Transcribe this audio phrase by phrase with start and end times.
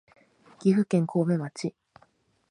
[0.57, 1.75] 岐阜県神戸町